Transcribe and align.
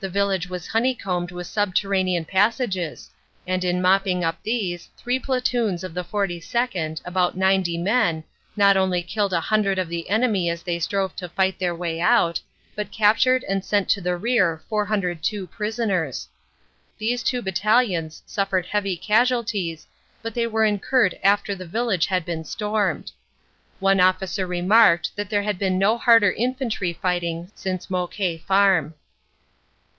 The 0.00 0.08
village 0.08 0.48
was 0.48 0.66
honeycombed 0.68 1.30
with 1.30 1.46
subterranean 1.46 2.24
passages, 2.24 3.10
and 3.46 3.62
in 3.62 3.82
mopping 3.82 4.24
up 4.24 4.42
these 4.42 4.88
three 4.96 5.18
platoons 5.18 5.84
of 5.84 5.92
the 5.92 6.02
42nd., 6.02 7.02
about 7.04 7.36
90 7.36 7.76
men, 7.76 8.24
not 8.56 8.78
only 8.78 9.02
killed 9.02 9.34
a 9.34 9.40
hundred 9.42 9.78
of 9.78 9.90
the 9.90 10.08
enemy 10.08 10.48
as 10.48 10.62
they 10.62 10.78
strove 10.78 11.14
to 11.16 11.28
fight 11.28 11.58
their 11.58 11.74
way 11.74 12.00
out, 12.00 12.40
but 12.74 12.90
captured 12.90 13.44
and 13.46 13.62
sent 13.62 13.90
to 13.90 14.00
the 14.00 14.16
rear 14.16 14.62
402 14.70 15.46
prisoners. 15.48 16.28
These 16.96 17.22
two 17.22 17.42
battalions 17.42 18.22
suffered 18.24 18.64
heavy 18.64 18.96
casualties 18.96 19.86
but 20.22 20.32
they 20.32 20.46
were 20.46 20.64
incurred 20.64 21.18
after 21.22 21.54
the 21.54 21.66
village 21.66 22.06
had 22.06 22.24
been 22.24 22.44
stormed. 22.44 23.12
One 23.80 24.00
officer 24.00 24.46
remarked 24.46 25.14
that 25.16 25.28
there 25.28 25.42
had 25.42 25.58
been 25.58 25.78
no 25.78 25.98
harder 25.98 26.32
infantry 26.32 26.94
fighting 26.94 27.52
since 27.54 27.90
Mouquet 27.90 28.38
Farm. 28.38 28.94